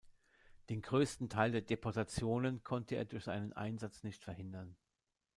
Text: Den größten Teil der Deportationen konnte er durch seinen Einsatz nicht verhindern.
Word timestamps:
Den 0.69 0.81
größten 0.81 1.29
Teil 1.29 1.51
der 1.51 1.61
Deportationen 1.61 2.63
konnte 2.63 2.95
er 2.95 3.05
durch 3.05 3.25
seinen 3.25 3.53
Einsatz 3.53 4.01
nicht 4.01 4.23
verhindern. 4.23 4.75